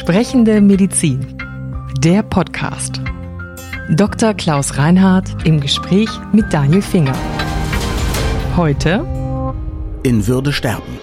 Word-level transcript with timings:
Sprechende 0.00 0.62
Medizin. 0.62 1.36
Der 1.98 2.22
Podcast. 2.22 3.02
Dr. 3.90 4.32
Klaus 4.32 4.78
Reinhardt 4.78 5.46
im 5.46 5.60
Gespräch 5.60 6.08
mit 6.32 6.50
Daniel 6.54 6.80
Finger. 6.80 7.14
Heute 8.56 9.04
in 10.02 10.26
Würde 10.26 10.54
sterben. 10.54 10.98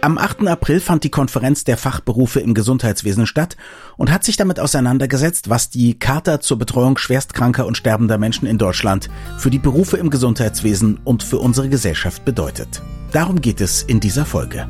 Am 0.00 0.16
8. 0.16 0.48
April 0.48 0.80
fand 0.80 1.04
die 1.04 1.10
Konferenz 1.10 1.64
der 1.64 1.76
Fachberufe 1.76 2.40
im 2.40 2.54
Gesundheitswesen 2.54 3.26
statt 3.26 3.58
und 3.98 4.10
hat 4.10 4.24
sich 4.24 4.38
damit 4.38 4.58
auseinandergesetzt, 4.58 5.50
was 5.50 5.68
die 5.68 5.98
Charta 5.98 6.40
zur 6.40 6.58
Betreuung 6.58 6.96
schwerstkranker 6.96 7.66
und 7.66 7.76
sterbender 7.76 8.16
Menschen 8.16 8.46
in 8.46 8.56
Deutschland 8.56 9.10
für 9.36 9.50
die 9.50 9.58
Berufe 9.58 9.98
im 9.98 10.08
Gesundheitswesen 10.08 10.98
und 11.04 11.22
für 11.22 11.38
unsere 11.40 11.68
Gesellschaft 11.68 12.24
bedeutet. 12.24 12.80
Darum 13.12 13.42
geht 13.42 13.60
es 13.60 13.82
in 13.82 14.00
dieser 14.00 14.24
Folge 14.24 14.66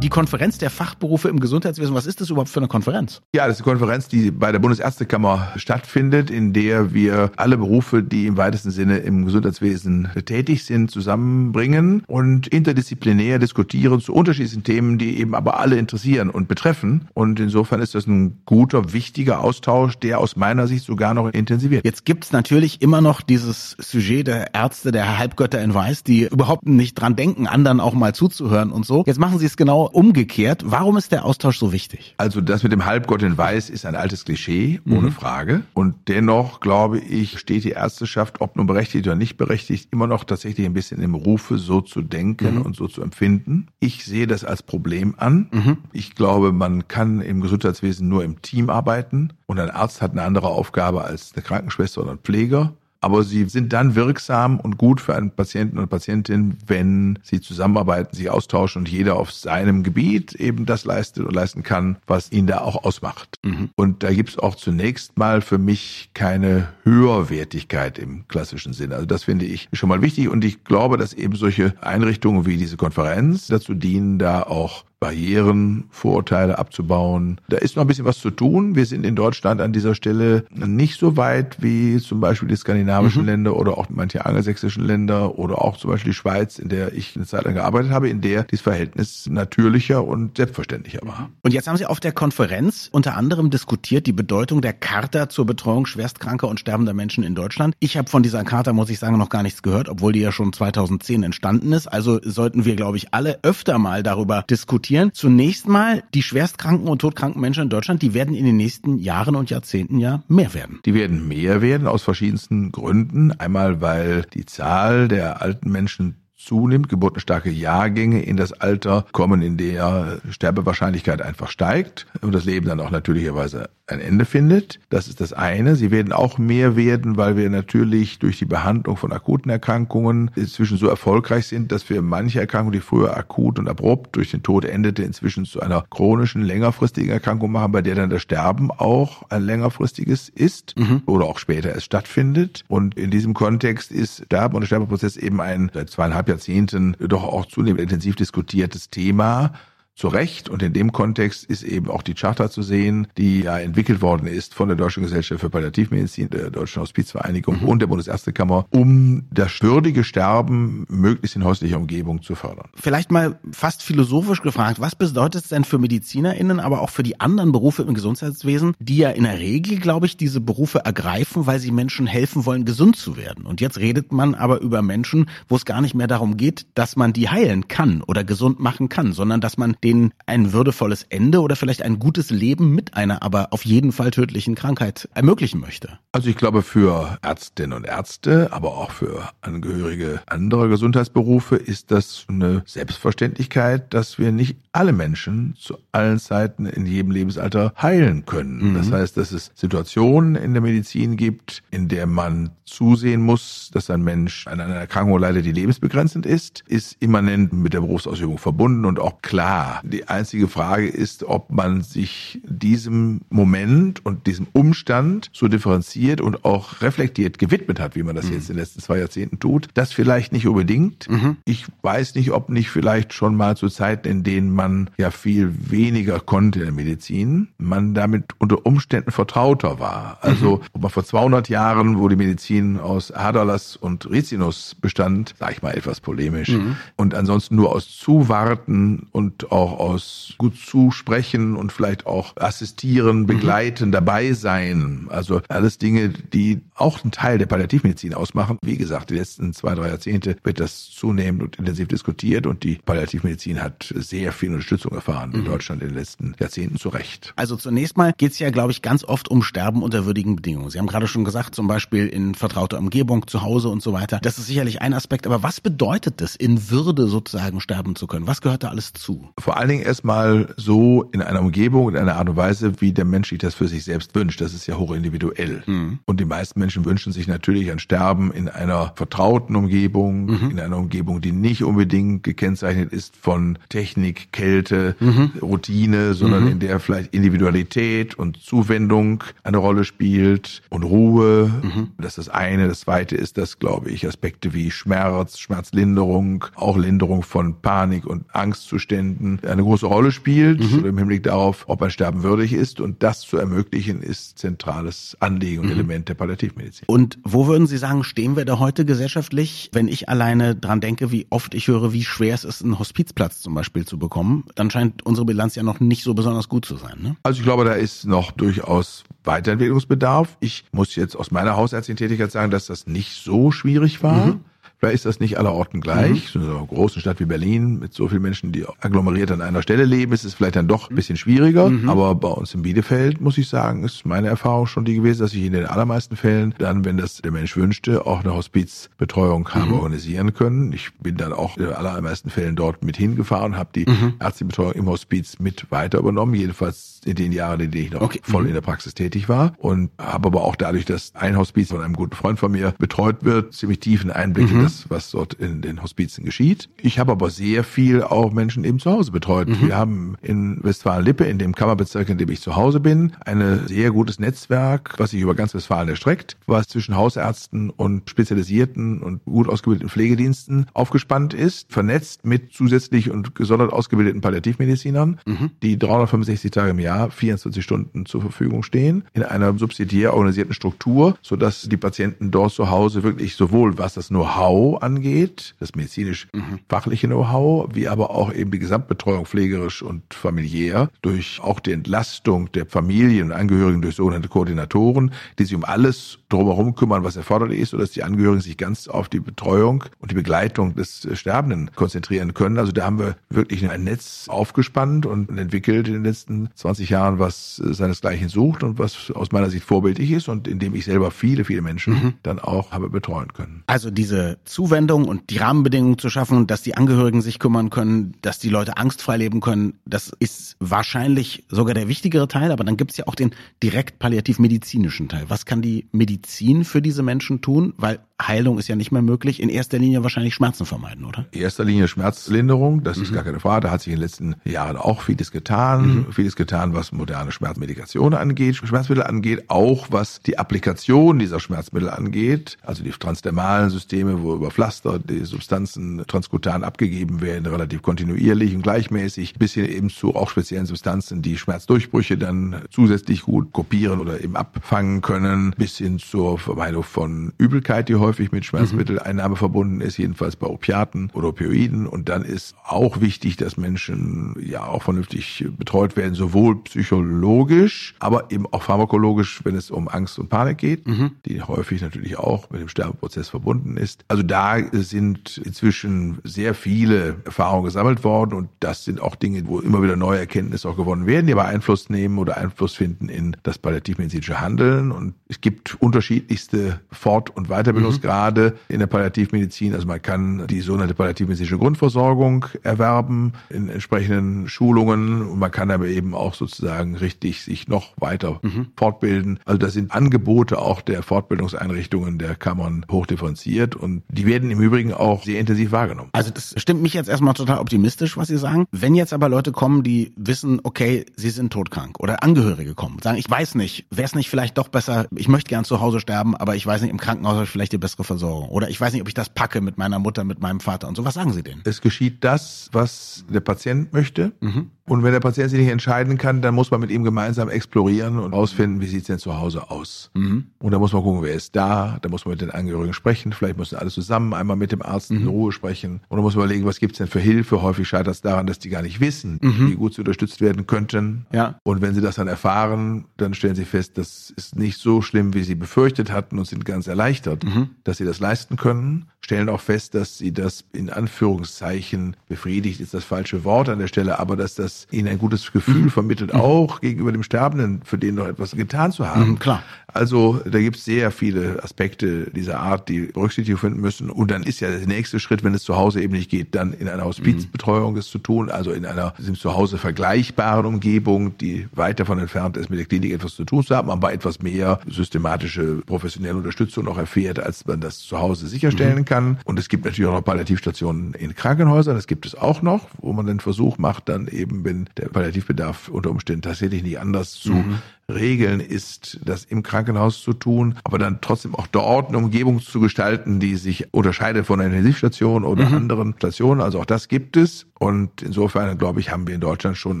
die 0.00 0.08
Konferenz 0.08 0.58
der 0.58 0.70
Fachberufe 0.70 1.28
im 1.28 1.40
Gesundheitswesen. 1.40 1.94
Was 1.94 2.06
ist 2.06 2.20
das 2.20 2.30
überhaupt 2.30 2.48
für 2.48 2.60
eine 2.60 2.68
Konferenz? 2.68 3.20
Ja, 3.34 3.46
das 3.46 3.60
ist 3.60 3.66
eine 3.66 3.72
Konferenz, 3.72 4.08
die 4.08 4.30
bei 4.30 4.50
der 4.50 4.58
Bundesärztekammer 4.58 5.52
stattfindet, 5.56 6.30
in 6.30 6.52
der 6.52 6.94
wir 6.94 7.30
alle 7.36 7.58
Berufe, 7.58 8.02
die 8.02 8.26
im 8.26 8.36
weitesten 8.36 8.70
Sinne 8.70 8.98
im 8.98 9.26
Gesundheitswesen 9.26 10.08
tätig 10.24 10.64
sind, 10.64 10.90
zusammenbringen 10.90 12.02
und 12.06 12.46
interdisziplinär 12.48 13.38
diskutieren 13.38 14.00
zu 14.00 14.14
unterschiedlichen 14.14 14.64
Themen, 14.64 14.98
die 14.98 15.18
eben 15.18 15.34
aber 15.34 15.60
alle 15.60 15.76
interessieren 15.76 16.30
und 16.30 16.48
betreffen. 16.48 17.08
Und 17.12 17.38
insofern 17.38 17.80
ist 17.80 17.94
das 17.94 18.06
ein 18.06 18.40
guter, 18.46 18.92
wichtiger 18.92 19.40
Austausch, 19.40 19.96
der 19.96 20.18
aus 20.18 20.36
meiner 20.36 20.66
Sicht 20.66 20.84
sogar 20.84 21.12
noch 21.12 21.28
intensiviert. 21.28 21.84
Jetzt 21.84 22.06
gibt 22.06 22.24
es 22.24 22.32
natürlich 22.32 22.80
immer 22.80 23.00
noch 23.00 23.20
dieses 23.20 23.76
Sujet 23.78 24.26
der 24.26 24.54
Ärzte, 24.54 24.92
der 24.92 25.18
Halbgötter 25.18 25.60
in 25.60 25.74
Weiß, 25.74 26.04
die 26.04 26.24
überhaupt 26.24 26.66
nicht 26.66 26.94
dran 26.94 27.16
denken, 27.16 27.46
anderen 27.46 27.80
auch 27.80 27.92
mal 27.92 28.14
zuzuhören 28.14 28.72
und 28.72 28.86
so. 28.86 29.04
Jetzt 29.06 29.20
machen 29.20 29.38
sie 29.38 29.46
es 29.46 29.56
genau 29.56 29.89
umgekehrt. 29.94 30.62
Warum 30.64 30.96
ist 30.96 31.12
der 31.12 31.24
Austausch 31.24 31.58
so 31.58 31.72
wichtig? 31.72 32.14
Also 32.16 32.40
das 32.40 32.62
mit 32.62 32.72
dem 32.72 32.84
Halbgott 32.84 33.22
in 33.22 33.36
Weiß 33.36 33.70
ist 33.70 33.86
ein 33.86 33.94
altes 33.94 34.24
Klischee, 34.24 34.80
ohne 34.86 35.08
mhm. 35.08 35.12
Frage. 35.12 35.62
Und 35.74 36.08
dennoch, 36.08 36.60
glaube 36.60 36.98
ich, 36.98 37.38
steht 37.38 37.64
die 37.64 37.70
Ärzteschaft, 37.70 38.40
ob 38.40 38.56
nun 38.56 38.66
berechtigt 38.66 39.06
oder 39.06 39.16
nicht 39.16 39.36
berechtigt, 39.36 39.88
immer 39.92 40.06
noch 40.06 40.24
tatsächlich 40.24 40.66
ein 40.66 40.74
bisschen 40.74 41.02
im 41.02 41.14
Rufe, 41.14 41.58
so 41.58 41.80
zu 41.80 42.02
denken 42.02 42.56
mhm. 42.56 42.62
und 42.62 42.76
so 42.76 42.88
zu 42.88 43.02
empfinden. 43.02 43.68
Ich 43.80 44.04
sehe 44.04 44.26
das 44.26 44.44
als 44.44 44.62
Problem 44.62 45.14
an. 45.18 45.48
Mhm. 45.52 45.78
Ich 45.92 46.14
glaube, 46.14 46.52
man 46.52 46.88
kann 46.88 47.20
im 47.20 47.40
Gesundheitswesen 47.40 48.08
nur 48.08 48.24
im 48.24 48.42
Team 48.42 48.70
arbeiten 48.70 49.32
und 49.46 49.58
ein 49.58 49.70
Arzt 49.70 50.02
hat 50.02 50.12
eine 50.12 50.22
andere 50.22 50.48
Aufgabe 50.48 51.04
als 51.04 51.32
eine 51.34 51.42
Krankenschwester 51.42 52.02
oder 52.02 52.12
ein 52.12 52.18
Pfleger 52.18 52.72
aber 53.00 53.24
sie 53.24 53.44
sind 53.46 53.72
dann 53.72 53.94
wirksam 53.94 54.60
und 54.60 54.78
gut 54.78 55.00
für 55.00 55.14
einen 55.14 55.30
Patienten 55.30 55.78
und 55.78 55.88
Patientin, 55.88 56.56
wenn 56.66 57.18
sie 57.22 57.40
zusammenarbeiten, 57.40 58.14
sich 58.14 58.30
austauschen 58.30 58.80
und 58.80 58.88
jeder 58.88 59.16
auf 59.16 59.32
seinem 59.32 59.82
Gebiet 59.82 60.34
eben 60.34 60.66
das 60.66 60.84
leistet 60.84 61.24
und 61.24 61.34
leisten 61.34 61.62
kann, 61.62 61.96
was 62.06 62.30
ihn 62.30 62.46
da 62.46 62.58
auch 62.58 62.84
ausmacht. 62.84 63.36
Mhm. 63.42 63.70
Und 63.74 64.02
da 64.02 64.12
gibt 64.12 64.30
es 64.30 64.38
auch 64.38 64.54
zunächst 64.54 65.18
mal 65.18 65.40
für 65.40 65.58
mich 65.58 66.10
keine 66.14 66.68
Höherwertigkeit 66.84 67.98
im 67.98 68.28
klassischen 68.28 68.72
Sinne. 68.72 68.96
Also 68.96 69.06
das 69.06 69.24
finde 69.24 69.46
ich 69.46 69.68
schon 69.72 69.88
mal 69.88 70.02
wichtig 70.02 70.28
und 70.28 70.44
ich 70.44 70.64
glaube, 70.64 70.96
dass 70.96 71.14
eben 71.14 71.36
solche 71.36 71.74
Einrichtungen 71.80 72.46
wie 72.46 72.56
diese 72.56 72.76
Konferenz 72.76 73.46
dazu 73.46 73.74
dienen, 73.74 74.18
da 74.18 74.42
auch 74.42 74.84
Barrieren, 75.00 75.84
Vorurteile 75.88 76.58
abzubauen. 76.58 77.40
Da 77.48 77.56
ist 77.56 77.74
noch 77.74 77.84
ein 77.84 77.86
bisschen 77.86 78.04
was 78.04 78.18
zu 78.18 78.30
tun. 78.30 78.74
Wir 78.76 78.84
sind 78.84 79.06
in 79.06 79.16
Deutschland 79.16 79.62
an 79.62 79.72
dieser 79.72 79.94
Stelle 79.94 80.44
nicht 80.50 81.00
so 81.00 81.16
weit 81.16 81.56
wie 81.62 81.96
zum 81.96 82.20
Beispiel 82.20 82.48
die 82.50 82.56
skandinavischen 82.56 83.22
mhm. 83.22 83.28
Länder 83.28 83.56
oder 83.56 83.78
auch 83.78 83.86
manche 83.88 84.26
angelsächsischen 84.26 84.84
Länder 84.84 85.38
oder 85.38 85.64
auch 85.64 85.78
zum 85.78 85.90
Beispiel 85.90 86.12
die 86.12 86.16
Schweiz, 86.16 86.58
in 86.58 86.68
der 86.68 86.92
ich 86.92 87.16
eine 87.16 87.24
Zeit 87.24 87.44
lang 87.44 87.54
gearbeitet 87.54 87.92
habe, 87.92 88.10
in 88.10 88.20
der 88.20 88.44
dieses 88.44 88.60
Verhältnis 88.60 89.26
natürlicher 89.26 90.04
und 90.04 90.36
selbstverständlicher 90.36 91.00
war. 91.02 91.30
Und 91.42 91.54
jetzt 91.54 91.66
haben 91.66 91.78
Sie 91.78 91.86
auf 91.86 92.00
der 92.00 92.12
Konferenz 92.12 92.90
unter 92.92 93.16
anderem 93.16 93.48
diskutiert 93.48 94.06
die 94.06 94.12
Bedeutung 94.12 94.60
der 94.60 94.74
Charta 94.74 95.30
zur 95.30 95.46
Betreuung 95.46 95.86
schwerstkranker 95.86 96.46
und 96.46 96.60
sterbender 96.60 96.92
Menschen 96.92 97.24
in 97.24 97.34
Deutschland. 97.34 97.74
Ich 97.80 97.96
habe 97.96 98.10
von 98.10 98.22
dieser 98.22 98.44
Charta, 98.44 98.74
muss 98.74 98.90
ich 98.90 98.98
sagen, 98.98 99.16
noch 99.16 99.30
gar 99.30 99.42
nichts 99.42 99.62
gehört, 99.62 99.88
obwohl 99.88 100.12
die 100.12 100.20
ja 100.20 100.30
schon 100.30 100.52
2010 100.52 101.22
entstanden 101.22 101.72
ist. 101.72 101.86
Also 101.86 102.20
sollten 102.22 102.66
wir, 102.66 102.76
glaube 102.76 102.98
ich, 102.98 103.14
alle 103.14 103.38
öfter 103.42 103.78
mal 103.78 104.02
darüber 104.02 104.44
diskutieren 104.50 104.89
diskutieren. 104.90 105.12
Zunächst 105.12 105.68
mal, 105.68 106.02
die 106.14 106.22
schwerstkranken 106.22 106.88
und 106.88 107.00
todkranken 107.00 107.40
Menschen 107.40 107.64
in 107.64 107.68
Deutschland, 107.68 108.02
die 108.02 108.14
werden 108.14 108.34
in 108.34 108.44
den 108.44 108.56
nächsten 108.56 108.98
Jahren 108.98 109.36
und 109.36 109.50
Jahrzehnten 109.50 109.98
ja 109.98 110.22
mehr 110.28 110.52
werden. 110.54 110.80
Die 110.84 110.94
werden 110.94 111.28
mehr 111.28 111.62
werden 111.62 111.86
aus 111.86 112.02
verschiedensten 112.02 112.72
Gründen. 112.72 113.32
Einmal, 113.32 113.80
weil 113.80 114.22
die 114.34 114.46
Zahl 114.46 115.08
der 115.08 115.42
alten 115.42 115.70
Menschen 115.70 116.16
zunimmt, 116.44 116.88
geburtenstarke 116.88 117.50
Jahrgänge 117.50 118.22
in 118.22 118.36
das 118.36 118.52
Alter 118.52 119.06
kommen, 119.12 119.42
in 119.42 119.56
der 119.56 120.20
Sterbewahrscheinlichkeit 120.30 121.22
einfach 121.22 121.48
steigt 121.48 122.06
und 122.22 122.34
das 122.34 122.44
Leben 122.44 122.66
dann 122.66 122.80
auch 122.80 122.90
natürlicherweise 122.90 123.70
ein 123.86 124.00
Ende 124.00 124.24
findet. 124.24 124.80
Das 124.88 125.08
ist 125.08 125.20
das 125.20 125.32
eine. 125.32 125.76
Sie 125.76 125.90
werden 125.90 126.12
auch 126.12 126.38
mehr 126.38 126.76
werden, 126.76 127.16
weil 127.16 127.36
wir 127.36 127.50
natürlich 127.50 128.18
durch 128.18 128.38
die 128.38 128.44
Behandlung 128.44 128.96
von 128.96 129.12
akuten 129.12 129.50
Erkrankungen 129.50 130.30
inzwischen 130.36 130.78
so 130.78 130.86
erfolgreich 130.86 131.46
sind, 131.46 131.72
dass 131.72 131.90
wir 131.90 132.00
manche 132.02 132.40
Erkrankungen, 132.40 132.72
die 132.72 132.80
früher 132.80 133.16
akut 133.16 133.58
und 133.58 133.68
abrupt 133.68 134.16
durch 134.16 134.30
den 134.30 134.42
Tod 134.42 134.64
endete, 134.64 135.02
inzwischen 135.02 135.44
zu 135.44 135.60
einer 135.60 135.84
chronischen, 135.90 136.42
längerfristigen 136.42 137.10
Erkrankung 137.10 137.52
machen, 137.52 137.72
bei 137.72 137.82
der 137.82 137.94
dann 137.94 138.10
das 138.10 138.22
Sterben 138.22 138.70
auch 138.70 139.28
ein 139.28 139.42
längerfristiges 139.42 140.28
ist 140.28 140.74
mhm. 140.78 141.02
oder 141.06 141.26
auch 141.26 141.38
später 141.38 141.74
es 141.74 141.84
stattfindet. 141.84 142.64
Und 142.68 142.96
in 142.96 143.10
diesem 143.10 143.34
Kontext 143.34 143.90
ist 143.90 144.24
Sterben 144.24 144.54
und 144.54 144.62
der 144.62 144.66
Sterbeprozess 144.66 145.16
eben 145.16 145.40
ein 145.40 145.70
seit 145.74 145.90
zweieinhalb 145.90 146.28
Jahrzehnten 146.30 146.96
doch 146.98 147.24
auch 147.24 147.46
zunehmend 147.46 147.82
intensiv 147.82 148.16
diskutiertes 148.16 148.88
Thema 148.88 149.52
zu 150.00 150.08
Recht. 150.08 150.48
Und 150.48 150.62
in 150.62 150.72
dem 150.72 150.92
Kontext 150.92 151.44
ist 151.44 151.62
eben 151.62 151.90
auch 151.90 152.00
die 152.02 152.14
Charta 152.14 152.50
zu 152.50 152.62
sehen, 152.62 153.06
die 153.18 153.42
ja 153.42 153.58
entwickelt 153.58 154.00
worden 154.00 154.26
ist 154.26 154.54
von 154.54 154.68
der 154.68 154.76
Deutschen 154.76 155.02
Gesellschaft 155.02 155.42
für 155.42 155.50
Palliativmedizin, 155.50 156.30
der 156.30 156.50
Deutschen 156.50 156.80
Hospizvereinigung 156.80 157.60
mhm. 157.60 157.68
und 157.68 157.78
der 157.80 157.86
Bundesärztekammer, 157.86 158.64
um 158.70 159.24
das 159.30 159.60
würdige 159.60 160.02
Sterben 160.02 160.86
möglichst 160.88 161.36
in 161.36 161.44
häuslicher 161.44 161.76
Umgebung 161.76 162.22
zu 162.22 162.34
fördern. 162.34 162.70
Vielleicht 162.74 163.12
mal 163.12 163.38
fast 163.52 163.82
philosophisch 163.82 164.40
gefragt, 164.40 164.80
was 164.80 164.96
bedeutet 164.96 165.42
es 165.42 165.50
denn 165.50 165.64
für 165.64 165.78
MedizinerInnen, 165.78 166.60
aber 166.60 166.80
auch 166.80 166.90
für 166.90 167.02
die 167.02 167.20
anderen 167.20 167.52
Berufe 167.52 167.82
im 167.82 167.92
Gesundheitswesen, 167.92 168.74
die 168.78 168.96
ja 168.96 169.10
in 169.10 169.24
der 169.24 169.38
Regel, 169.38 169.78
glaube 169.78 170.06
ich, 170.06 170.16
diese 170.16 170.40
Berufe 170.40 170.78
ergreifen, 170.78 171.46
weil 171.46 171.60
sie 171.60 171.72
Menschen 171.72 172.06
helfen 172.06 172.46
wollen, 172.46 172.64
gesund 172.64 172.96
zu 172.96 173.18
werden. 173.18 173.44
Und 173.44 173.60
jetzt 173.60 173.78
redet 173.78 174.12
man 174.12 174.34
aber 174.34 174.62
über 174.62 174.80
Menschen, 174.80 175.28
wo 175.46 175.56
es 175.56 175.66
gar 175.66 175.82
nicht 175.82 175.94
mehr 175.94 176.06
darum 176.06 176.38
geht, 176.38 176.66
dass 176.74 176.96
man 176.96 177.12
die 177.12 177.28
heilen 177.28 177.68
kann 177.68 178.00
oder 178.00 178.24
gesund 178.24 178.60
machen 178.60 178.88
kann, 178.88 179.12
sondern 179.12 179.42
dass 179.42 179.58
man 179.58 179.76
denen 179.90 180.14
ein 180.26 180.52
würdevolles 180.52 181.04
Ende 181.08 181.40
oder 181.40 181.56
vielleicht 181.56 181.82
ein 181.82 181.98
gutes 181.98 182.30
Leben 182.30 182.74
mit 182.74 182.94
einer 182.94 183.22
aber 183.22 183.52
auf 183.52 183.64
jeden 183.64 183.90
Fall 183.90 184.12
tödlichen 184.12 184.54
Krankheit 184.54 185.08
ermöglichen 185.14 185.60
möchte. 185.60 185.98
Also 186.12 186.30
ich 186.30 186.36
glaube, 186.36 186.62
für 186.62 187.18
Ärztinnen 187.22 187.72
und 187.72 187.84
Ärzte, 187.84 188.52
aber 188.52 188.76
auch 188.76 188.92
für 188.92 189.28
Angehörige 189.40 190.20
anderer 190.26 190.68
Gesundheitsberufe 190.68 191.56
ist 191.56 191.90
das 191.90 192.24
eine 192.28 192.62
Selbstverständlichkeit, 192.66 193.92
dass 193.92 194.18
wir 194.18 194.30
nicht 194.30 194.56
alle 194.72 194.92
Menschen 194.92 195.54
zu 195.58 195.78
allen 195.90 196.20
Zeiten 196.20 196.66
in 196.66 196.86
jedem 196.86 197.10
Lebensalter 197.10 197.72
heilen 197.80 198.24
können. 198.26 198.70
Mhm. 198.70 198.74
Das 198.74 198.92
heißt, 198.92 199.16
dass 199.16 199.32
es 199.32 199.50
Situationen 199.54 200.36
in 200.36 200.52
der 200.52 200.62
Medizin 200.62 201.16
gibt, 201.16 201.62
in 201.70 201.88
der 201.88 202.06
man 202.06 202.50
zusehen 202.64 203.20
muss, 203.20 203.70
dass 203.72 203.90
ein 203.90 204.02
Mensch 204.02 204.46
an 204.46 204.60
einer 204.60 204.76
Erkrankung 204.76 205.18
leidet, 205.18 205.44
die 205.44 205.52
lebensbegrenzend 205.52 206.26
ist, 206.26 206.62
ist 206.68 206.96
immanent 207.00 207.52
mit 207.52 207.74
der 207.74 207.80
Berufsausübung 207.80 208.38
verbunden 208.38 208.84
und 208.84 209.00
auch 209.00 209.20
klar. 209.22 209.79
Die 209.82 210.08
einzige 210.08 210.48
Frage 210.48 210.88
ist, 210.88 211.24
ob 211.24 211.50
man 211.50 211.82
sich 211.82 212.40
diesem 212.44 213.20
Moment 213.30 214.04
und 214.04 214.26
diesem 214.26 214.46
Umstand 214.52 215.30
so 215.32 215.48
differenziert 215.48 216.20
und 216.20 216.44
auch 216.44 216.80
reflektiert 216.82 217.38
gewidmet 217.38 217.80
hat, 217.80 217.96
wie 217.96 218.02
man 218.02 218.16
das 218.16 218.26
mhm. 218.26 218.34
jetzt 218.34 218.50
in 218.50 218.56
den 218.56 218.60
letzten 218.60 218.80
zwei 218.80 218.98
Jahrzehnten 218.98 219.38
tut. 219.38 219.68
Das 219.74 219.92
vielleicht 219.92 220.32
nicht 220.32 220.46
unbedingt. 220.46 221.08
Mhm. 221.10 221.36
Ich 221.44 221.66
weiß 221.82 222.14
nicht, 222.14 222.32
ob 222.32 222.48
nicht 222.48 222.70
vielleicht 222.70 223.12
schon 223.12 223.34
mal 223.34 223.56
zu 223.56 223.68
Zeiten, 223.68 224.08
in 224.08 224.22
denen 224.22 224.50
man 224.50 224.90
ja 224.96 225.10
viel 225.10 225.54
weniger 225.70 226.20
konnte 226.20 226.60
in 226.60 226.66
der 226.66 226.74
Medizin, 226.74 227.48
man 227.58 227.94
damit 227.94 228.32
unter 228.38 228.66
Umständen 228.66 229.10
vertrauter 229.10 229.80
war. 229.80 230.18
Also, 230.22 230.56
mhm. 230.56 230.62
ob 230.72 230.82
man 230.82 230.90
vor 230.90 231.04
200 231.04 231.48
Jahren, 231.48 231.98
wo 231.98 232.08
die 232.08 232.16
Medizin 232.16 232.78
aus 232.78 233.10
Aderlass 233.10 233.76
und 233.76 234.10
Rizinus 234.10 234.76
bestand, 234.80 235.34
sage 235.38 235.52
ich 235.52 235.62
mal 235.62 235.76
etwas 235.76 236.00
polemisch, 236.00 236.50
mhm. 236.50 236.76
und 236.96 237.14
ansonsten 237.14 237.56
nur 237.56 237.72
aus 237.72 237.96
Zuwarten 237.96 239.08
und 239.12 239.50
auch 239.60 239.78
aus 239.78 240.34
gut 240.38 240.56
zusprechen 240.56 241.56
und 241.56 241.72
vielleicht 241.72 242.06
auch 242.06 242.36
assistieren, 242.36 243.26
begleiten, 243.26 243.88
mhm. 243.88 243.92
dabei 243.92 244.32
sein. 244.32 245.06
Also 245.10 245.42
alles 245.48 245.78
Dinge, 245.78 246.08
die 246.08 246.62
auch 246.74 247.02
einen 247.02 247.12
Teil 247.12 247.38
der 247.38 247.46
Palliativmedizin 247.46 248.14
ausmachen. 248.14 248.58
Wie 248.62 248.76
gesagt, 248.76 249.10
die 249.10 249.14
letzten 249.14 249.52
zwei, 249.52 249.74
drei 249.74 249.88
Jahrzehnte 249.88 250.36
wird 250.42 250.60
das 250.60 250.90
zunehmend 250.90 251.42
und 251.42 251.56
intensiv 251.56 251.88
diskutiert 251.88 252.46
und 252.46 252.64
die 252.64 252.76
Palliativmedizin 252.76 253.62
hat 253.62 253.92
sehr 253.94 254.32
viel 254.32 254.50
Unterstützung 254.50 254.92
erfahren 254.92 255.32
in 255.34 255.40
mhm. 255.40 255.46
Deutschland 255.46 255.82
in 255.82 255.88
den 255.88 255.96
letzten 255.96 256.34
Jahrzehnten 256.40 256.78
zu 256.78 256.88
Recht. 256.88 257.32
Also 257.36 257.56
zunächst 257.56 257.96
mal 257.96 258.14
geht 258.16 258.32
es 258.32 258.38
ja, 258.38 258.50
glaube 258.50 258.72
ich, 258.72 258.82
ganz 258.82 259.04
oft 259.04 259.28
um 259.30 259.42
Sterben 259.42 259.82
unter 259.82 260.06
würdigen 260.06 260.36
Bedingungen. 260.36 260.70
Sie 260.70 260.78
haben 260.78 260.86
gerade 260.86 261.06
schon 261.06 261.24
gesagt, 261.24 261.54
zum 261.54 261.66
Beispiel 261.66 262.06
in 262.06 262.34
vertrauter 262.34 262.78
Umgebung, 262.78 263.26
zu 263.26 263.42
Hause 263.42 263.68
und 263.68 263.82
so 263.82 263.92
weiter. 263.92 264.20
Das 264.22 264.38
ist 264.38 264.46
sicherlich 264.46 264.80
ein 264.80 264.94
Aspekt. 264.94 265.26
Aber 265.26 265.42
was 265.42 265.60
bedeutet 265.60 266.20
es, 266.22 266.36
in 266.36 266.70
Würde 266.70 267.06
sozusagen 267.06 267.60
sterben 267.60 267.96
zu 267.96 268.06
können? 268.06 268.26
Was 268.26 268.40
gehört 268.40 268.62
da 268.62 268.68
alles 268.68 268.92
zu? 268.92 269.30
Vor 269.50 269.56
allen 269.56 269.68
Dingen 269.68 269.82
erstmal 269.82 270.54
so 270.56 271.08
in 271.10 271.22
einer 271.22 271.40
Umgebung, 271.40 271.88
in 271.88 271.96
einer 271.96 272.14
Art 272.14 272.28
und 272.28 272.36
Weise, 272.36 272.80
wie 272.80 272.92
der 272.92 273.04
Mensch 273.04 273.30
sich 273.30 273.40
das 273.40 273.56
für 273.56 273.66
sich 273.66 273.82
selbst 273.82 274.14
wünscht. 274.14 274.40
Das 274.40 274.54
ist 274.54 274.68
ja 274.68 274.76
hochindividuell. 274.76 275.64
Mhm. 275.66 275.98
Und 276.04 276.20
die 276.20 276.24
meisten 276.24 276.60
Menschen 276.60 276.84
wünschen 276.84 277.12
sich 277.12 277.26
natürlich 277.26 277.72
ein 277.72 277.80
Sterben 277.80 278.30
in 278.30 278.48
einer 278.48 278.92
vertrauten 278.94 279.56
Umgebung, 279.56 280.26
mhm. 280.26 280.50
in 280.52 280.60
einer 280.60 280.76
Umgebung, 280.76 281.20
die 281.20 281.32
nicht 281.32 281.64
unbedingt 281.64 282.22
gekennzeichnet 282.22 282.92
ist 282.92 283.16
von 283.16 283.58
Technik, 283.70 284.30
Kälte, 284.30 284.94
mhm. 285.00 285.32
Routine, 285.42 286.14
sondern 286.14 286.44
mhm. 286.44 286.52
in 286.52 286.58
der 286.60 286.78
vielleicht 286.78 287.12
Individualität 287.12 288.14
und 288.14 288.36
Zuwendung 288.36 289.24
eine 289.42 289.56
Rolle 289.56 289.82
spielt 289.82 290.62
und 290.68 290.84
Ruhe. 290.84 291.50
Mhm. 291.60 291.88
Das 291.98 292.18
ist 292.18 292.28
das 292.28 292.28
eine. 292.28 292.68
Das 292.68 292.82
zweite 292.82 293.16
ist, 293.16 293.36
dass, 293.36 293.58
glaube 293.58 293.90
ich, 293.90 294.06
Aspekte 294.06 294.54
wie 294.54 294.70
Schmerz, 294.70 295.40
Schmerzlinderung, 295.40 296.44
auch 296.54 296.78
Linderung 296.78 297.24
von 297.24 297.60
Panik 297.60 298.06
und 298.06 298.32
Angstzuständen 298.32 299.39
eine 299.46 299.62
große 299.62 299.86
Rolle 299.86 300.12
spielt 300.12 300.60
mhm. 300.60 300.84
im 300.84 300.98
Hinblick 300.98 301.22
darauf, 301.22 301.64
ob 301.68 301.82
ein 301.82 301.90
Sterben 301.90 302.22
würdig 302.22 302.52
ist. 302.52 302.80
Und 302.80 303.02
das 303.02 303.20
zu 303.20 303.36
ermöglichen, 303.36 304.02
ist 304.02 304.38
zentrales 304.38 305.16
Anliegen 305.20 305.60
und 305.60 305.66
mhm. 305.66 305.72
Element 305.72 306.08
der 306.08 306.14
Palliativmedizin. 306.14 306.84
Und 306.86 307.18
wo 307.24 307.46
würden 307.46 307.66
Sie 307.66 307.78
sagen, 307.78 308.04
stehen 308.04 308.36
wir 308.36 308.44
da 308.44 308.58
heute 308.58 308.84
gesellschaftlich? 308.84 309.70
Wenn 309.72 309.88
ich 309.88 310.08
alleine 310.08 310.54
dran 310.54 310.80
denke, 310.80 311.10
wie 311.10 311.26
oft 311.30 311.54
ich 311.54 311.68
höre, 311.68 311.92
wie 311.92 312.04
schwer 312.04 312.34
es 312.34 312.44
ist, 312.44 312.62
einen 312.62 312.78
Hospizplatz 312.78 313.40
zum 313.40 313.54
Beispiel 313.54 313.84
zu 313.84 313.98
bekommen, 313.98 314.44
dann 314.54 314.70
scheint 314.70 315.04
unsere 315.04 315.24
Bilanz 315.24 315.54
ja 315.54 315.62
noch 315.62 315.80
nicht 315.80 316.02
so 316.02 316.14
besonders 316.14 316.48
gut 316.48 316.64
zu 316.64 316.76
sein. 316.76 316.98
Ne? 317.00 317.16
Also 317.22 317.38
ich 317.38 317.44
glaube, 317.44 317.64
da 317.64 317.72
ist 317.72 318.06
noch 318.06 318.32
durchaus 318.32 319.04
Weiterentwicklungsbedarf. 319.24 320.36
Ich 320.40 320.64
muss 320.72 320.96
jetzt 320.96 321.16
aus 321.16 321.30
meiner 321.30 321.56
hausärztlichen 321.56 321.98
Tätigkeit 321.98 322.32
sagen, 322.32 322.50
dass 322.50 322.66
das 322.66 322.86
nicht 322.86 323.22
so 323.22 323.50
schwierig 323.50 324.02
war. 324.02 324.26
Mhm. 324.26 324.40
Vielleicht 324.80 324.94
ist 324.94 325.04
das 325.04 325.20
nicht 325.20 325.38
allerorten 325.38 325.82
gleich. 325.82 326.34
Mhm. 326.34 326.40
So 326.40 326.50
einer 326.56 326.66
großen 326.66 327.02
Stadt 327.02 327.20
wie 327.20 327.26
Berlin 327.26 327.78
mit 327.78 327.92
so 327.92 328.08
vielen 328.08 328.22
Menschen, 328.22 328.50
die 328.50 328.64
agglomeriert 328.80 329.30
an 329.30 329.42
einer 329.42 329.60
Stelle 329.60 329.84
leben, 329.84 330.14
ist 330.14 330.24
es 330.24 330.32
vielleicht 330.32 330.56
dann 330.56 330.68
doch 330.68 330.88
ein 330.88 330.96
bisschen 330.96 331.18
schwieriger. 331.18 331.68
Mhm. 331.68 331.86
Aber 331.90 332.14
bei 332.14 332.28
uns 332.28 332.54
in 332.54 332.62
Bielefeld, 332.62 333.20
muss 333.20 333.36
ich 333.36 333.46
sagen, 333.46 333.84
ist 333.84 334.06
meine 334.06 334.28
Erfahrung 334.28 334.66
schon 334.66 334.86
die 334.86 334.94
gewesen, 334.94 335.20
dass 335.20 335.34
ich 335.34 335.44
in 335.44 335.52
den 335.52 335.66
allermeisten 335.66 336.16
Fällen 336.16 336.54
dann, 336.56 336.86
wenn 336.86 336.96
das 336.96 337.18
der 337.18 337.30
Mensch 337.30 337.58
wünschte, 337.58 338.06
auch 338.06 338.24
eine 338.24 338.34
Hospizbetreuung 338.34 339.42
mhm. 339.42 339.54
habe 339.54 339.74
organisieren 339.74 340.32
können. 340.32 340.72
Ich 340.72 340.94
bin 340.94 341.18
dann 341.18 341.34
auch 341.34 341.58
in 341.58 341.64
den 341.64 341.74
allermeisten 341.74 342.30
Fällen 342.30 342.56
dort 342.56 342.82
mit 342.82 342.96
hingefahren, 342.96 343.58
habe 343.58 343.68
die 343.74 343.84
mhm. 343.84 344.14
Ärztebetreuung 344.18 344.72
im 344.72 344.86
Hospiz 344.86 345.38
mit 345.40 345.70
weiter 345.70 345.98
übernommen, 345.98 346.32
jedenfalls 346.32 347.02
in 347.04 347.16
den 347.16 347.32
Jahren, 347.32 347.60
in 347.60 347.70
denen 347.70 347.84
ich 347.84 347.92
noch 347.92 348.00
okay. 348.00 348.20
voll 348.22 348.44
mhm. 348.44 348.48
in 348.48 348.54
der 348.54 348.62
Praxis 348.62 348.94
tätig 348.94 349.28
war. 349.28 349.52
Und 349.58 349.90
habe 349.98 350.28
aber 350.28 350.42
auch 350.42 350.56
dadurch, 350.56 350.86
dass 350.86 351.14
ein 351.14 351.36
Hospiz 351.36 351.68
von 351.68 351.82
einem 351.82 351.94
guten 351.94 352.16
Freund 352.16 352.38
von 352.38 352.50
mir 352.50 352.72
betreut 352.78 353.24
wird, 353.24 353.52
ziemlich 353.52 353.80
tiefen 353.80 354.10
Einblick 354.10 354.50
in 354.50 354.69
das, 354.69 354.69
was 354.88 355.10
dort 355.10 355.34
in 355.34 355.62
den 355.62 355.82
Hospizen 355.82 356.24
geschieht. 356.24 356.68
Ich 356.80 356.98
habe 356.98 357.12
aber 357.12 357.30
sehr 357.30 357.64
viel 357.64 358.02
auch 358.02 358.32
Menschen 358.32 358.64
eben 358.64 358.78
zu 358.78 358.90
Hause 358.90 359.12
betreut. 359.12 359.48
Mhm. 359.48 359.66
Wir 359.66 359.76
haben 359.76 360.16
in 360.22 360.62
Westfalen-Lippe, 360.62 361.24
in 361.24 361.38
dem 361.38 361.54
Kammerbezirk, 361.54 362.08
in 362.08 362.18
dem 362.18 362.30
ich 362.30 362.40
zu 362.40 362.56
Hause 362.56 362.80
bin, 362.80 363.12
ein 363.24 363.66
sehr 363.66 363.90
gutes 363.90 364.18
Netzwerk, 364.18 364.94
was 364.98 365.10
sich 365.10 365.20
über 365.20 365.34
ganz 365.34 365.54
Westfalen 365.54 365.88
erstreckt, 365.88 366.36
was 366.46 366.68
zwischen 366.68 366.96
Hausärzten 366.96 367.70
und 367.70 368.08
spezialisierten 368.08 369.02
und 369.02 369.24
gut 369.24 369.48
ausgebildeten 369.48 369.88
Pflegediensten 369.88 370.66
aufgespannt 370.72 371.34
ist, 371.34 371.72
vernetzt 371.72 372.24
mit 372.24 372.52
zusätzlich 372.52 373.10
und 373.10 373.34
gesondert 373.34 373.72
ausgebildeten 373.72 374.20
Palliativmedizinern, 374.20 375.20
mhm. 375.26 375.50
die 375.62 375.78
365 375.78 376.50
Tage 376.50 376.70
im 376.70 376.78
Jahr, 376.78 377.10
24 377.10 377.62
Stunden 377.62 378.06
zur 378.06 378.20
Verfügung 378.20 378.62
stehen, 378.62 379.04
in 379.14 379.22
einer 379.22 379.56
subsidiär 379.58 380.14
organisierten 380.14 380.54
Struktur, 380.54 381.16
sodass 381.22 381.62
die 381.62 381.76
Patienten 381.76 382.30
dort 382.30 382.52
zu 382.52 382.70
Hause 382.70 383.02
wirklich 383.02 383.36
sowohl 383.36 383.78
was 383.78 383.94
das 383.94 384.08
Know-how 384.08 384.59
angeht, 384.80 385.54
das 385.58 385.74
medizinisch-fachliche 385.74 387.08
Know-how, 387.08 387.70
wie 387.74 387.88
aber 387.88 388.10
auch 388.10 388.32
eben 388.32 388.50
die 388.50 388.58
Gesamtbetreuung 388.58 389.26
pflegerisch 389.26 389.82
und 389.82 390.14
familiär 390.14 390.90
durch 391.02 391.40
auch 391.42 391.60
die 391.60 391.72
Entlastung 391.72 392.50
der 392.52 392.66
Familien 392.66 393.26
und 393.26 393.32
Angehörigen 393.32 393.82
durch 393.82 393.96
sogenannte 393.96 394.28
Koordinatoren, 394.28 395.12
die 395.38 395.44
sich 395.44 395.54
um 395.54 395.64
alles 395.64 396.19
drumherum 396.30 396.74
kümmern, 396.74 397.04
was 397.04 397.16
erforderlich 397.16 397.60
ist, 397.60 397.70
sodass 397.70 397.90
die 397.90 398.02
Angehörigen 398.02 398.40
sich 398.40 398.56
ganz 398.56 398.88
auf 398.88 399.08
die 399.08 399.20
Betreuung 399.20 399.84
und 399.98 400.10
die 400.10 400.14
Begleitung 400.14 400.74
des 400.74 401.06
Sterbenden 401.12 401.70
konzentrieren 401.74 402.32
können. 402.32 402.58
Also 402.58 402.72
da 402.72 402.84
haben 402.84 402.98
wir 402.98 403.16
wirklich 403.28 403.68
ein 403.68 403.84
Netz 403.84 404.26
aufgespannt 404.28 405.06
und 405.06 405.36
entwickelt 405.36 405.88
in 405.88 405.94
den 405.94 406.04
letzten 406.04 406.48
20 406.54 406.88
Jahren, 406.88 407.18
was 407.18 407.56
seinesgleichen 407.56 408.28
sucht 408.28 408.62
und 408.62 408.78
was 408.78 409.10
aus 409.10 409.32
meiner 409.32 409.50
Sicht 409.50 409.64
vorbildlich 409.64 410.10
ist 410.12 410.28
und 410.28 410.48
in 410.48 410.58
dem 410.58 410.74
ich 410.74 410.84
selber 410.84 411.10
viele, 411.10 411.44
viele 411.44 411.62
Menschen 411.62 411.94
mhm. 411.94 412.14
dann 412.22 412.38
auch 412.38 412.72
habe 412.72 412.88
betreuen 412.88 413.32
können. 413.32 413.64
Also 413.66 413.90
diese 413.90 414.38
Zuwendung 414.44 415.06
und 415.06 415.30
die 415.30 415.38
Rahmenbedingungen 415.38 415.98
zu 415.98 416.10
schaffen, 416.10 416.46
dass 416.46 416.62
die 416.62 416.76
Angehörigen 416.76 417.22
sich 417.22 417.38
kümmern 417.38 417.70
können, 417.70 418.14
dass 418.22 418.38
die 418.38 418.48
Leute 418.48 418.76
angstfrei 418.76 419.16
leben 419.16 419.40
können, 419.40 419.74
das 419.84 420.12
ist 420.20 420.56
wahrscheinlich 420.60 421.44
sogar 421.48 421.74
der 421.74 421.88
wichtigere 421.88 422.28
Teil, 422.28 422.52
aber 422.52 422.64
dann 422.64 422.76
gibt 422.76 422.92
es 422.92 422.96
ja 422.96 423.06
auch 423.08 423.14
den 423.14 423.32
direkt 423.62 423.98
palliativ-medizinischen 423.98 425.08
Teil. 425.08 425.24
Was 425.28 425.44
kann 425.44 425.60
die 425.60 425.86
Medizin 425.92 426.19
für 426.64 426.82
diese 426.82 427.02
Menschen 427.02 427.40
tun? 427.40 427.74
Weil 427.76 428.00
Heilung 428.26 428.58
ist 428.58 428.68
ja 428.68 428.76
nicht 428.76 428.92
mehr 428.92 429.02
möglich. 429.02 429.42
In 429.42 429.48
erster 429.48 429.78
Linie 429.78 430.02
wahrscheinlich 430.02 430.34
Schmerzen 430.34 430.66
vermeiden, 430.66 431.04
oder? 431.04 431.26
In 431.32 431.40
erster 431.40 431.64
Linie 431.64 431.88
Schmerzlinderung, 431.88 432.82
das 432.82 432.98
mhm. 432.98 433.02
ist 433.04 433.12
gar 433.12 433.24
keine 433.24 433.40
Frage. 433.40 433.62
Da 433.66 433.70
hat 433.70 433.82
sich 433.82 433.92
in 433.92 433.96
den 433.96 434.02
letzten 434.02 434.36
Jahren 434.44 434.76
auch 434.76 435.02
vieles 435.02 435.30
getan. 435.30 436.06
Mhm. 436.06 436.12
Vieles 436.12 436.36
getan, 436.36 436.74
was 436.74 436.92
moderne 436.92 437.32
Schmerzmedikation 437.32 438.14
angeht, 438.14 438.56
Schmerzmittel 438.56 439.02
angeht, 439.02 439.44
auch 439.48 439.88
was 439.90 440.20
die 440.20 440.38
Applikation 440.38 441.18
dieser 441.18 441.40
Schmerzmittel 441.40 441.90
angeht, 441.90 442.58
also 442.62 442.82
die 442.82 442.90
transdermalen 442.90 443.70
Systeme, 443.70 444.22
wo 444.22 444.34
über 444.34 444.50
Pflaster 444.50 444.98
die 444.98 445.24
Substanzen 445.24 446.04
transkutan 446.06 446.64
abgegeben 446.64 447.20
werden, 447.20 447.46
relativ 447.46 447.82
kontinuierlich 447.82 448.54
und 448.54 448.62
gleichmäßig, 448.62 449.34
bis 449.34 449.54
hin 449.54 449.66
eben 449.66 449.90
zu 449.90 450.14
auch 450.14 450.30
speziellen 450.30 450.66
Substanzen, 450.66 451.22
die 451.22 451.38
Schmerzdurchbrüche 451.38 452.16
dann 452.16 452.62
zusätzlich 452.70 453.22
gut 453.22 453.52
kopieren 453.52 454.00
oder 454.00 454.22
eben 454.22 454.36
abfangen 454.36 455.00
können, 455.00 455.54
bis 455.56 455.78
hin 455.78 455.98
zur 455.98 456.38
Vermeidung 456.38 456.82
von 456.82 457.32
Übelkeit, 457.38 457.88
die 457.88 457.94
häufig 458.10 458.32
mit 458.32 458.44
Schmerzmitteleinnahme 458.44 459.34
mhm. 459.34 459.38
verbunden 459.38 459.80
ist, 459.80 459.96
jedenfalls 459.96 460.34
bei 460.34 460.48
Opiaten 460.48 461.10
oder 461.12 461.28
Opioiden. 461.28 461.86
Und 461.86 462.08
dann 462.08 462.22
ist 462.24 462.56
auch 462.64 463.00
wichtig, 463.00 463.36
dass 463.36 463.56
Menschen 463.56 464.34
ja 464.44 464.64
auch 464.64 464.82
vernünftig 464.82 465.46
betreut 465.56 465.96
werden, 465.96 466.14
sowohl 466.14 466.56
psychologisch, 466.64 467.94
aber 468.00 468.32
eben 468.32 468.46
auch 468.52 468.64
pharmakologisch, 468.64 469.44
wenn 469.44 469.54
es 469.54 469.70
um 469.70 469.86
Angst 469.86 470.18
und 470.18 470.28
Panik 470.28 470.58
geht, 470.58 470.88
mhm. 470.88 471.12
die 471.24 471.40
häufig 471.40 471.82
natürlich 471.82 472.18
auch 472.18 472.50
mit 472.50 472.60
dem 472.60 472.68
Sterbeprozess 472.68 473.28
verbunden 473.28 473.76
ist. 473.76 474.04
Also 474.08 474.24
da 474.24 474.56
sind 474.72 475.38
inzwischen 475.38 476.18
sehr 476.24 476.54
viele 476.54 477.16
Erfahrungen 477.24 477.64
gesammelt 477.64 478.02
worden 478.02 478.34
und 478.34 478.48
das 478.58 478.84
sind 478.84 479.00
auch 479.00 479.14
Dinge, 479.14 479.46
wo 479.46 479.60
immer 479.60 479.84
wieder 479.84 479.94
neue 479.94 480.18
Erkenntnisse 480.18 480.68
auch 480.68 480.76
gewonnen 480.76 481.06
werden, 481.06 481.28
die 481.28 481.32
aber 481.32 481.44
Einfluss 481.44 481.90
nehmen 481.90 482.18
oder 482.18 482.36
Einfluss 482.36 482.74
finden 482.74 483.08
in 483.08 483.36
das 483.44 483.58
palliativmedizinische 483.58 484.40
Handeln. 484.40 484.90
Und 484.90 485.14
es 485.28 485.40
gibt 485.40 485.80
unterschiedlichste 485.80 486.80
Fort- 486.90 487.30
und 487.30 487.48
Weiterbildungsgrade 487.48 487.99
mhm. 488.02 488.52
in 488.68 488.78
der 488.78 488.86
Palliativmedizin. 488.86 489.74
Also 489.74 489.86
man 489.86 490.02
kann 490.02 490.46
die 490.46 490.60
sogenannte 490.60 490.94
palliativmedizinische 490.94 491.58
Grundversorgung 491.58 492.46
erwerben 492.62 493.32
in 493.48 493.68
entsprechenden 493.68 494.48
Schulungen 494.48 495.22
und 495.22 495.38
man 495.38 495.50
kann 495.50 495.70
aber 495.70 495.86
eben 495.86 496.14
auch 496.14 496.34
sozusagen 496.34 496.96
richtig 496.96 497.42
sich 497.42 497.68
noch 497.68 497.92
weiter 497.98 498.40
mhm. 498.42 498.68
fortbilden. 498.76 499.38
Also 499.44 499.58
das 499.58 499.72
sind 499.72 499.92
Angebote 499.92 500.58
auch 500.58 500.80
der 500.80 501.02
Fortbildungseinrichtungen 501.02 502.18
der 502.18 502.34
Kammern 502.34 502.84
hochdifferenziert 502.90 503.76
und 503.76 504.02
die 504.08 504.26
werden 504.26 504.50
im 504.50 504.60
Übrigen 504.60 504.92
auch 504.92 505.24
sehr 505.24 505.40
intensiv 505.40 505.72
wahrgenommen. 505.72 506.10
Also 506.12 506.30
das 506.30 506.54
stimmt 506.56 506.82
mich 506.82 506.94
jetzt 506.94 507.08
erstmal 507.08 507.34
total 507.34 507.58
optimistisch, 507.58 508.16
was 508.16 508.28
Sie 508.28 508.38
sagen. 508.38 508.66
Wenn 508.70 508.94
jetzt 508.94 509.12
aber 509.12 509.28
Leute 509.28 509.52
kommen, 509.52 509.82
die 509.82 510.12
wissen, 510.16 510.60
okay, 510.62 511.06
sie 511.16 511.30
sind 511.30 511.52
todkrank 511.52 511.98
oder 512.00 512.22
Angehörige 512.22 512.74
kommen, 512.74 512.98
sagen, 513.02 513.18
ich 513.18 513.30
weiß 513.30 513.54
nicht, 513.54 513.86
wäre 513.90 514.06
es 514.06 514.14
nicht 514.14 514.30
vielleicht 514.30 514.58
doch 514.58 514.68
besser, 514.68 515.06
ich 515.14 515.28
möchte 515.28 515.48
gern 515.48 515.64
zu 515.64 515.80
Hause 515.80 516.00
sterben, 516.00 516.36
aber 516.36 516.56
ich 516.56 516.66
weiß 516.66 516.82
nicht, 516.82 516.90
im 516.90 516.98
Krankenhaus 516.98 517.34
habe 517.34 517.44
ich 517.44 517.50
vielleicht 517.50 517.72
die 517.72 517.78
bessere 517.78 517.89
bessere 517.90 518.04
Versorgung. 518.04 518.48
Oder 518.48 518.68
ich 518.68 518.80
weiß 518.80 518.92
nicht, 518.92 519.02
ob 519.02 519.08
ich 519.08 519.14
das 519.14 519.28
packe 519.28 519.60
mit 519.60 519.78
meiner 519.78 519.98
Mutter, 519.98 520.24
mit 520.24 520.40
meinem 520.40 520.60
Vater 520.60 520.88
und 520.88 520.96
so. 520.96 521.04
Was 521.04 521.14
sagen 521.14 521.32
Sie 521.32 521.42
denn? 521.42 521.60
Es 521.64 521.80
geschieht 521.80 522.24
das, 522.24 522.68
was 522.72 523.24
der 523.28 523.40
Patient 523.40 523.92
möchte. 523.92 524.32
Mhm. 524.40 524.70
Und 524.90 525.04
wenn 525.04 525.12
der 525.12 525.20
Patient 525.20 525.50
sich 525.50 525.60
nicht 525.60 525.70
entscheiden 525.70 526.18
kann, 526.18 526.42
dann 526.42 526.52
muss 526.52 526.72
man 526.72 526.80
mit 526.80 526.90
ihm 526.90 527.04
gemeinsam 527.04 527.48
explorieren 527.48 528.18
und 528.18 528.32
rausfinden, 528.32 528.80
wie 528.80 528.86
sieht's 528.86 529.06
denn 529.06 529.20
zu 529.20 529.38
Hause 529.38 529.70
aus. 529.70 530.10
Mhm. 530.14 530.46
Und 530.58 530.72
da 530.72 530.80
muss 530.80 530.92
man 530.92 531.04
gucken, 531.04 531.22
wer 531.22 531.32
ist 531.32 531.54
da, 531.54 531.98
da 532.02 532.08
muss 532.08 532.24
man 532.24 532.32
mit 532.32 532.40
den 532.40 532.50
Angehörigen 532.50 532.92
sprechen, 532.92 533.32
vielleicht 533.32 533.56
müssen 533.56 533.78
alle 533.78 533.90
zusammen 533.90 534.34
einmal 534.34 534.56
mit 534.56 534.72
dem 534.72 534.82
Arzt 534.82 535.12
mhm. 535.12 535.18
in 535.18 535.26
Ruhe 535.28 535.52
sprechen. 535.52 536.00
Und 536.08 536.16
dann 536.16 536.22
muss 536.22 536.34
man 536.34 536.46
überlegen, 536.46 536.66
was 536.66 536.80
gibt's 536.80 536.98
denn 536.98 537.06
für 537.06 537.20
Hilfe. 537.20 537.62
Häufig 537.62 537.86
scheitert 537.86 538.14
es 538.14 538.20
daran, 538.20 538.48
dass 538.48 538.58
die 538.58 538.68
gar 538.68 538.82
nicht 538.82 538.98
wissen, 539.00 539.38
mhm. 539.40 539.70
wie 539.70 539.76
gut 539.76 539.94
sie 539.94 540.00
unterstützt 540.00 540.40
werden 540.40 540.66
könnten. 540.66 541.26
Ja. 541.32 541.60
Und 541.62 541.82
wenn 541.82 541.94
sie 541.94 542.00
das 542.00 542.16
dann 542.16 542.26
erfahren, 542.26 543.04
dann 543.16 543.34
stellen 543.34 543.54
sie 543.54 543.66
fest, 543.66 543.96
das 543.96 544.34
ist 544.36 544.56
nicht 544.56 544.78
so 544.78 545.02
schlimm, 545.02 545.34
wie 545.34 545.44
sie 545.44 545.54
befürchtet 545.54 546.10
hatten 546.10 546.36
und 546.36 546.46
sind 546.46 546.64
ganz 546.64 546.88
erleichtert, 546.88 547.44
mhm. 547.44 547.69
Dass 547.84 547.98
sie 547.98 548.04
das 548.04 548.20
leisten 548.20 548.56
können. 548.56 549.06
Stellen 549.20 549.48
auch 549.48 549.60
fest, 549.60 549.94
dass 549.94 550.18
sie 550.18 550.32
das 550.32 550.64
in 550.72 550.90
Anführungszeichen 550.90 552.16
befriedigt 552.28 552.80
ist 552.80 552.94
das 552.94 553.04
falsche 553.04 553.44
Wort 553.44 553.68
an 553.68 553.78
der 553.78 553.86
Stelle, 553.86 554.18
aber 554.18 554.36
dass 554.36 554.54
das 554.54 554.86
ihnen 554.90 555.08
ein 555.08 555.18
gutes 555.18 555.52
Gefühl 555.52 555.82
mhm. 555.82 555.90
vermittelt, 555.90 556.34
mhm. 556.34 556.40
auch 556.40 556.80
gegenüber 556.80 557.12
dem 557.12 557.22
Sterbenden, 557.22 557.82
für 557.84 557.98
den 557.98 558.16
noch 558.16 558.26
etwas 558.26 558.52
getan 558.52 558.92
zu 558.92 559.06
haben. 559.06 559.30
Mhm, 559.30 559.38
klar. 559.38 559.62
Also 559.92 560.40
da 560.44 560.58
gibt 560.58 560.76
es 560.76 560.84
sehr 560.84 561.10
viele 561.10 561.62
Aspekte 561.62 562.30
dieser 562.30 562.60
Art, 562.60 562.88
die 562.88 563.00
Berücksichtigung 563.00 563.60
finden 563.60 563.80
müssen. 563.80 564.10
Und 564.10 564.30
dann 564.30 564.42
ist 564.42 564.60
ja 564.60 564.70
der 564.70 564.86
nächste 564.86 565.20
Schritt, 565.20 565.44
wenn 565.44 565.54
es 565.54 565.62
zu 565.62 565.76
Hause 565.76 566.02
eben 566.02 566.12
nicht 566.12 566.30
geht, 566.30 566.54
dann 566.54 566.72
in 566.72 566.88
einer 566.88 567.04
Hospizbetreuung 567.04 567.96
es 567.96 568.08
zu 568.08 568.18
tun, 568.18 568.50
also 568.50 568.72
in 568.72 568.86
einer 568.86 569.14
zu 569.34 569.54
Hause 569.54 569.78
vergleichbaren 569.78 570.66
Umgebung, 570.66 571.36
die 571.38 571.68
weit 571.72 572.00
davon 572.00 572.18
entfernt 572.18 572.56
ist, 572.56 572.70
mit 572.70 572.78
der 572.78 572.86
Klinik 572.86 573.12
etwas 573.12 573.34
zu 573.34 573.44
tun 573.44 573.64
zu 573.64 573.74
haben, 573.74 573.90
aber 573.90 574.12
etwas 574.12 574.40
mehr 574.40 574.80
systematische 574.88 575.82
professionelle 575.86 576.36
Unterstützung 576.36 576.84
noch 576.84 576.98
erfährt, 576.98 577.38
als 577.38 577.66
man 577.66 577.80
das 577.80 577.98
zu 577.98 578.18
Hause 578.18 578.46
sicherstellen 578.48 578.98
mhm. 578.98 579.04
kann. 579.04 579.38
Und 579.44 579.58
es 579.58 579.68
gibt 579.68 579.84
natürlich 579.84 580.08
auch 580.08 580.14
noch 580.14 580.24
Palliativstationen 580.24 581.14
in 581.14 581.34
Krankenhäusern, 581.34 581.96
das 581.96 582.06
gibt 582.06 582.26
es 582.26 582.34
auch 582.34 582.62
noch, 582.62 582.88
wo 582.98 583.12
man 583.12 583.26
den 583.26 583.40
Versuch 583.40 583.78
macht, 583.78 584.08
dann 584.08 584.28
eben 584.28 584.64
wenn 584.64 584.88
der 584.96 585.08
Palliativbedarf 585.08 585.88
unter 585.88 586.10
Umständen 586.10 586.42
tatsächlich 586.42 586.82
nicht 586.82 586.98
anders 586.98 587.32
zu 587.32 587.52
mhm. 587.52 587.78
Regeln 588.10 588.60
ist, 588.60 589.20
das 589.24 589.44
im 589.44 589.62
Krankenhaus 589.62 590.22
zu 590.22 590.32
tun, 590.32 590.76
aber 590.84 590.98
dann 590.98 591.20
trotzdem 591.20 591.54
auch 591.54 591.66
dort 591.66 592.08
eine 592.08 592.18
Umgebung 592.18 592.60
zu 592.60 592.80
gestalten, 592.80 593.40
die 593.40 593.56
sich 593.56 593.92
unterscheidet 593.92 594.46
von 594.46 594.60
einer 594.60 594.70
Intensivstation 594.70 595.44
oder 595.44 595.68
mhm. 595.68 595.74
anderen 595.74 596.14
Stationen. 596.16 596.60
Also 596.60 596.80
auch 596.80 596.86
das 596.86 597.08
gibt 597.08 597.36
es. 597.36 597.66
Und 597.78 598.20
insofern, 598.20 598.76
glaube 598.76 599.00
ich, 599.00 599.10
haben 599.10 599.26
wir 599.26 599.34
in 599.34 599.40
Deutschland 599.40 599.76
schon 599.76 600.00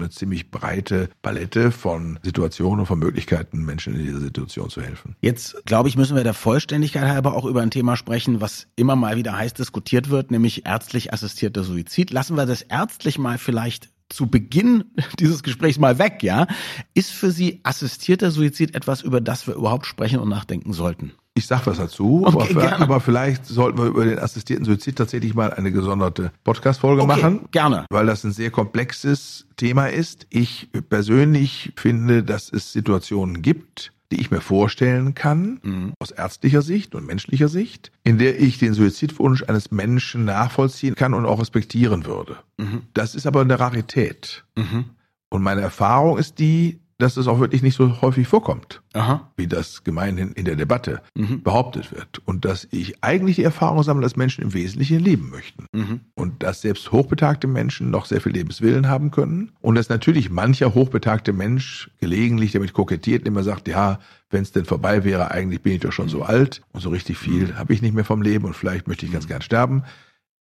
eine 0.00 0.10
ziemlich 0.10 0.50
breite 0.50 1.08
Palette 1.22 1.70
von 1.70 2.18
Situationen 2.22 2.80
und 2.80 2.86
von 2.86 2.98
Möglichkeiten, 2.98 3.64
Menschen 3.64 3.94
in 3.94 4.04
dieser 4.04 4.20
Situation 4.20 4.68
zu 4.68 4.82
helfen. 4.82 5.16
Jetzt, 5.22 5.64
glaube 5.64 5.88
ich, 5.88 5.96
müssen 5.96 6.14
wir 6.14 6.22
der 6.22 6.34
Vollständigkeit 6.34 7.04
halber 7.04 7.34
auch 7.34 7.46
über 7.46 7.62
ein 7.62 7.70
Thema 7.70 7.96
sprechen, 7.96 8.42
was 8.42 8.66
immer 8.76 8.96
mal 8.96 9.16
wieder 9.16 9.36
heiß 9.36 9.54
diskutiert 9.54 10.10
wird, 10.10 10.30
nämlich 10.30 10.66
ärztlich 10.66 11.14
assistierter 11.14 11.64
Suizid. 11.64 12.10
Lassen 12.10 12.36
wir 12.36 12.44
das 12.44 12.62
ärztlich 12.62 13.18
mal 13.18 13.38
vielleicht 13.38 13.88
zu 14.10 14.26
Beginn 14.26 14.84
dieses 15.18 15.42
Gesprächs 15.42 15.78
mal 15.78 15.98
weg, 15.98 16.22
ja. 16.22 16.46
Ist 16.94 17.10
für 17.10 17.30
Sie 17.30 17.60
assistierter 17.62 18.30
Suizid 18.30 18.74
etwas, 18.74 19.02
über 19.02 19.20
das 19.20 19.46
wir 19.46 19.54
überhaupt 19.54 19.86
sprechen 19.86 20.20
und 20.20 20.28
nachdenken 20.28 20.72
sollten? 20.72 21.12
Ich 21.34 21.46
sag 21.46 21.64
was 21.66 21.78
dazu, 21.78 22.24
okay, 22.26 22.54
aber, 22.54 22.80
aber, 22.80 23.00
vielleicht 23.00 23.46
sollten 23.46 23.78
wir 23.78 23.86
über 23.86 24.04
den 24.04 24.18
assistierten 24.18 24.64
Suizid 24.64 24.96
tatsächlich 24.96 25.32
mal 25.32 25.54
eine 25.54 25.70
gesonderte 25.70 26.32
Podcast-Folge 26.42 27.02
okay, 27.02 27.16
machen. 27.16 27.48
Gerne. 27.52 27.86
Weil 27.88 28.06
das 28.06 28.24
ein 28.24 28.32
sehr 28.32 28.50
komplexes 28.50 29.46
Thema 29.56 29.86
ist. 29.86 30.26
Ich 30.28 30.68
persönlich 30.88 31.72
finde, 31.76 32.24
dass 32.24 32.52
es 32.52 32.72
Situationen 32.72 33.42
gibt, 33.42 33.92
die 34.10 34.20
ich 34.20 34.30
mir 34.30 34.40
vorstellen 34.40 35.14
kann, 35.14 35.60
mhm. 35.62 35.92
aus 35.98 36.10
ärztlicher 36.10 36.62
Sicht 36.62 36.94
und 36.94 37.06
menschlicher 37.06 37.48
Sicht, 37.48 37.92
in 38.02 38.18
der 38.18 38.40
ich 38.40 38.58
den 38.58 38.74
Suizidwunsch 38.74 39.44
eines 39.44 39.70
Menschen 39.70 40.24
nachvollziehen 40.24 40.94
kann 40.94 41.14
und 41.14 41.26
auch 41.26 41.40
respektieren 41.40 42.06
würde. 42.06 42.38
Mhm. 42.58 42.82
Das 42.92 43.14
ist 43.14 43.26
aber 43.26 43.42
eine 43.42 43.60
Rarität. 43.60 44.44
Mhm. 44.56 44.86
Und 45.28 45.42
meine 45.42 45.60
Erfahrung 45.60 46.18
ist 46.18 46.38
die, 46.38 46.80
dass 47.00 47.16
es 47.16 47.26
auch 47.26 47.40
wirklich 47.40 47.62
nicht 47.62 47.76
so 47.76 48.00
häufig 48.00 48.28
vorkommt, 48.28 48.82
Aha. 48.92 49.30
wie 49.36 49.46
das 49.46 49.84
gemeinhin 49.84 50.32
in 50.32 50.44
der 50.44 50.56
Debatte 50.56 51.02
mhm. 51.14 51.42
behauptet 51.42 51.92
wird. 51.92 52.20
Und 52.24 52.44
dass 52.44 52.68
ich 52.70 53.02
eigentlich 53.02 53.36
die 53.36 53.44
Erfahrung 53.44 53.82
sammle, 53.82 54.02
dass 54.02 54.16
Menschen 54.16 54.44
im 54.44 54.54
Wesentlichen 54.54 55.00
leben 55.00 55.30
möchten. 55.30 55.66
Mhm. 55.72 56.00
Und 56.14 56.42
dass 56.42 56.60
selbst 56.60 56.92
hochbetagte 56.92 57.46
Menschen 57.46 57.90
noch 57.90 58.06
sehr 58.06 58.20
viel 58.20 58.32
Lebenswillen 58.32 58.88
haben 58.88 59.10
können. 59.10 59.52
Und 59.60 59.74
dass 59.74 59.88
natürlich 59.88 60.30
mancher 60.30 60.74
hochbetagte 60.74 61.32
Mensch 61.32 61.90
gelegentlich 62.00 62.52
damit 62.52 62.72
kokettiert, 62.72 63.20
indem 63.20 63.36
er 63.36 63.44
sagt, 63.44 63.68
ja, 63.68 63.98
wenn 64.30 64.42
es 64.42 64.52
denn 64.52 64.64
vorbei 64.64 65.04
wäre, 65.04 65.30
eigentlich 65.30 65.62
bin 65.62 65.72
ich 65.72 65.80
doch 65.80 65.92
schon 65.92 66.08
so 66.08 66.22
alt 66.22 66.62
und 66.72 66.80
so 66.80 66.90
richtig 66.90 67.18
viel 67.18 67.48
mhm. 67.48 67.58
habe 67.58 67.72
ich 67.72 67.82
nicht 67.82 67.94
mehr 67.94 68.04
vom 68.04 68.22
Leben 68.22 68.44
und 68.44 68.54
vielleicht 68.54 68.86
möchte 68.86 69.06
ich 69.06 69.12
ganz 69.12 69.26
gern 69.26 69.42
sterben. 69.42 69.84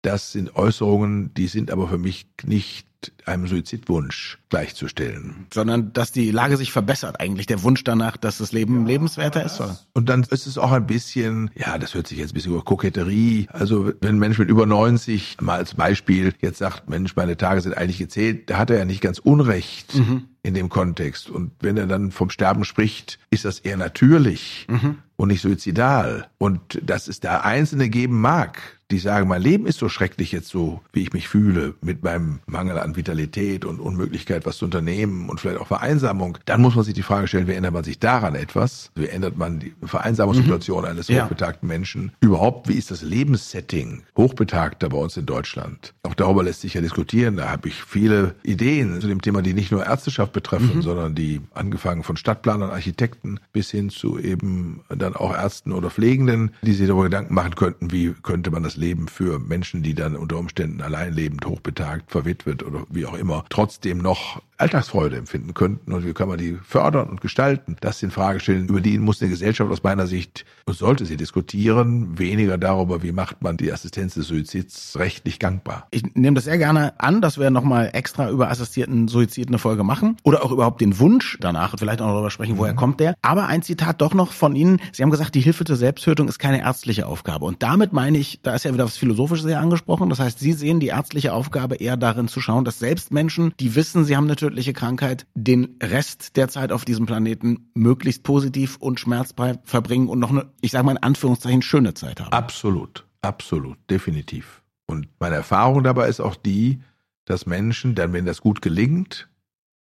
Das 0.01 0.31
sind 0.31 0.55
Äußerungen, 0.55 1.33
die 1.33 1.47
sind 1.47 1.71
aber 1.71 1.87
für 1.87 1.97
mich 1.97 2.27
nicht 2.43 2.87
einem 3.25 3.47
Suizidwunsch 3.47 4.37
gleichzustellen. 4.49 5.47
Sondern 5.53 5.93
dass 5.93 6.11
die 6.11 6.31
Lage 6.31 6.57
sich 6.57 6.71
verbessert, 6.71 7.19
eigentlich 7.19 7.47
der 7.47 7.63
Wunsch 7.63 7.83
danach, 7.83 8.17
dass 8.17 8.37
das 8.37 8.51
Leben 8.51 8.81
ja, 8.81 8.87
lebenswerter 8.87 9.43
ist. 9.43 9.59
Oder? 9.59 9.77
Und 9.93 10.09
dann 10.09 10.23
ist 10.23 10.47
es 10.47 10.57
auch 10.57 10.71
ein 10.71 10.87
bisschen, 10.87 11.51
ja, 11.55 11.77
das 11.77 11.93
hört 11.93 12.07
sich 12.07 12.17
jetzt 12.17 12.31
ein 12.31 12.33
bisschen 12.35 12.53
über 12.53 12.63
Koketterie. 12.63 13.47
Also 13.51 13.91
wenn 14.01 14.15
ein 14.15 14.19
Mensch 14.19 14.37
mit 14.37 14.49
über 14.49 14.65
90 14.65 15.37
mal 15.41 15.57
als 15.57 15.73
Beispiel 15.73 16.33
jetzt 16.39 16.59
sagt, 16.59 16.89
Mensch, 16.89 17.15
meine 17.15 17.37
Tage 17.37 17.61
sind 17.61 17.77
eigentlich 17.77 17.97
gezählt, 17.97 18.49
da 18.49 18.57
hat 18.57 18.69
er 18.69 18.77
ja 18.77 18.85
nicht 18.85 19.01
ganz 19.01 19.19
Unrecht. 19.19 19.95
Mhm 19.95 20.27
in 20.47 20.53
dem 20.53 20.69
Kontext. 20.69 21.29
Und 21.29 21.51
wenn 21.59 21.75
er 21.75 21.87
dann 21.87 22.11
vom 22.11 22.29
Sterben 22.29 22.63
spricht, 22.63 23.19
ist 23.29 23.43
das 23.43 23.59
eher 23.59 23.75
natürlich 23.75 24.65
mhm. 24.69 24.99
und 25.17 25.27
nicht 25.27 25.41
suizidal. 25.41 26.29
Und 26.37 26.79
dass 26.81 27.09
es 27.09 27.19
da 27.19 27.41
Einzelne 27.41 27.89
geben 27.89 28.21
mag, 28.21 28.79
die 28.89 28.99
sagen, 28.99 29.27
mein 29.27 29.41
Leben 29.41 29.67
ist 29.67 29.79
so 29.79 29.89
schrecklich 29.89 30.31
jetzt 30.31 30.47
so, 30.47 30.81
wie 30.93 31.01
ich 31.01 31.11
mich 31.11 31.27
fühle, 31.27 31.75
mit 31.81 32.03
meinem 32.03 32.39
Mangel 32.45 32.79
an 32.79 32.95
Vitalität 32.97 33.65
und 33.65 33.79
Unmöglichkeit, 33.79 34.45
was 34.45 34.57
zu 34.57 34.65
unternehmen 34.65 35.29
und 35.29 35.39
vielleicht 35.39 35.59
auch 35.59 35.67
Vereinsamung, 35.67 36.37
dann 36.45 36.61
muss 36.61 36.75
man 36.75 36.83
sich 36.83 36.93
die 36.93 37.03
Frage 37.03 37.27
stellen, 37.27 37.47
wie 37.47 37.53
ändert 37.53 37.73
man 37.73 37.83
sich 37.83 37.99
daran 37.99 38.35
etwas? 38.35 38.91
Wie 38.95 39.07
ändert 39.07 39.37
man 39.37 39.59
die 39.59 39.73
Vereinsamungssituation 39.83 40.81
mhm. 40.81 40.89
eines 40.89 41.09
hochbetagten 41.09 41.67
Menschen? 41.67 42.11
Überhaupt, 42.19 42.67
wie 42.67 42.73
ist 42.73 42.91
das 42.91 43.01
Lebenssetting 43.01 44.03
hochbetagter 44.17 44.89
bei 44.89 44.97
uns 44.97 45.15
in 45.17 45.25
Deutschland? 45.25 45.93
Auch 46.03 46.15
darüber 46.15 46.43
lässt 46.43 46.61
sich 46.61 46.73
ja 46.73 46.81
diskutieren. 46.81 47.37
Da 47.37 47.49
habe 47.49 47.69
ich 47.69 47.83
viele 47.83 48.35
Ideen 48.43 48.99
zu 48.99 49.07
dem 49.07 49.21
Thema, 49.21 49.41
die 49.41 49.53
nicht 49.53 49.71
nur 49.71 49.85
Ärzteschaft 49.85 50.33
betreffen, 50.33 50.77
mhm. 50.77 50.81
sondern 50.81 51.15
die 51.15 51.41
angefangen 51.53 52.03
von 52.03 52.17
Stadtplanern, 52.17 52.71
Architekten 52.71 53.39
bis 53.53 53.71
hin 53.71 53.89
zu 53.89 54.19
eben 54.19 54.81
dann 54.89 55.15
auch 55.15 55.33
Ärzten 55.33 55.71
oder 55.71 55.89
Pflegenden, 55.89 56.51
die 56.61 56.73
sich 56.73 56.87
darüber 56.87 57.03
Gedanken 57.03 57.33
machen 57.33 57.55
könnten, 57.55 57.91
wie 57.91 58.13
könnte 58.23 58.51
man 58.51 58.63
das 58.63 58.77
Leben 58.77 59.07
für 59.07 59.39
Menschen, 59.39 59.83
die 59.83 59.93
dann 59.93 60.15
unter 60.15 60.37
Umständen 60.37 60.81
allein 60.81 61.13
lebend, 61.13 61.45
hochbetagt, 61.45 62.11
verwitwet 62.11 62.63
oder 62.63 62.76
wie 62.89 63.05
auch 63.05 63.13
immer, 63.13 63.45
trotzdem 63.49 63.99
noch 63.99 64.41
Alltagsfreude 64.57 65.17
empfinden 65.17 65.53
könnten 65.53 65.93
und 65.93 66.05
wie 66.05 66.13
kann 66.13 66.27
man 66.27 66.37
die 66.39 66.57
fördern 66.63 67.09
und 67.09 67.21
gestalten. 67.21 67.77
Das 67.79 67.99
sind 67.99 68.11
Fragestellungen, 68.11 68.69
über 68.69 68.81
die 68.81 68.97
muss 68.97 69.21
eine 69.21 69.29
Gesellschaft 69.29 69.71
aus 69.71 69.83
meiner 69.83 70.07
Sicht 70.07 70.45
und 70.65 70.75
sollte 70.75 71.05
sie 71.05 71.15
diskutieren, 71.15 72.17
weniger 72.17 72.57
darüber, 72.57 73.03
wie 73.03 73.11
macht 73.11 73.43
man 73.43 73.57
die 73.57 73.71
Assistenz 73.71 74.15
des 74.15 74.27
Suizids 74.27 74.97
rechtlich 74.97 75.37
gangbar. 75.37 75.87
Ich 75.91 76.03
nehme 76.15 76.35
das 76.35 76.45
sehr 76.45 76.57
gerne 76.57 76.99
an, 76.99 77.21
dass 77.21 77.37
wir 77.37 77.51
nochmal 77.51 77.91
extra 77.93 78.29
über 78.31 78.49
assistierten 78.49 79.07
Suizid 79.07 79.47
eine 79.47 79.59
Folge 79.59 79.83
machen 79.83 80.17
oder 80.23 80.43
auch 80.43 80.51
überhaupt 80.51 80.81
den 80.81 80.97
Wunsch 80.97 81.37
danach 81.39 81.73
und 81.73 81.79
vielleicht 81.79 82.01
auch 82.01 82.07
noch 82.07 82.13
darüber 82.13 82.31
sprechen, 82.31 82.57
woher 82.57 82.73
mhm. 82.73 82.77
kommt 82.77 82.99
der. 82.99 83.15
Aber 83.21 83.45
ein 83.45 83.61
Zitat 83.61 84.01
doch 84.01 84.15
noch 84.15 84.31
von 84.31 84.55
Ihnen. 84.55 84.81
Sie 84.91 85.03
haben 85.03 85.11
gesagt, 85.11 85.35
die 85.35 85.41
Hilfe 85.41 85.65
zur 85.65 85.75
Selbsttötung 85.75 86.27
ist 86.27 86.39
keine 86.39 86.61
ärztliche 86.61 87.05
Aufgabe. 87.05 87.45
Und 87.45 87.61
damit 87.61 87.93
meine 87.93 88.17
ich, 88.17 88.39
da 88.41 88.55
ist 88.55 88.65
ja 88.65 88.73
wieder 88.73 88.85
was 88.85 88.97
Philosophisches 88.97 89.45
sehr 89.45 89.59
angesprochen. 89.59 90.09
Das 90.09 90.19
heißt, 90.19 90.39
Sie 90.39 90.53
sehen 90.53 90.79
die 90.79 90.87
ärztliche 90.87 91.33
Aufgabe 91.33 91.75
eher 91.75 91.95
darin 91.95 92.27
zu 92.27 92.41
schauen, 92.41 92.65
dass 92.67 92.79
selbst 92.79 93.13
Menschen, 93.13 93.53
die 93.61 93.75
wissen, 93.75 94.03
sie 94.03 94.17
haben 94.17 94.25
eine 94.25 94.35
tödliche 94.35 94.73
Krankheit, 94.73 95.25
den 95.35 95.77
Rest 95.81 96.35
der 96.35 96.49
Zeit 96.49 96.73
auf 96.73 96.83
diesem 96.83 97.05
Planeten 97.05 97.71
möglichst 97.75 98.23
positiv 98.23 98.75
und 98.75 98.99
schmerzfrei 98.99 99.57
verbringen 99.63 100.09
und 100.09 100.19
noch 100.19 100.31
eine, 100.31 100.51
ich 100.59 100.71
sage 100.71 100.85
mal 100.85 100.91
in 100.91 100.97
Anführungszeichen, 100.97 101.61
schöne 101.61 101.93
Zeit 101.93 102.19
haben. 102.19 102.33
Absolut, 102.33 103.05
absolut, 103.21 103.77
definitiv. 103.89 104.63
Und 104.85 105.07
meine 105.17 105.35
Erfahrung 105.35 105.81
dabei 105.81 106.09
ist 106.09 106.19
auch 106.19 106.35
die, 106.35 106.81
dass 107.23 107.45
Menschen, 107.45 107.95
dann 107.95 108.11
wenn 108.11 108.25
das 108.25 108.41
gut 108.41 108.61
gelingt, 108.61 109.29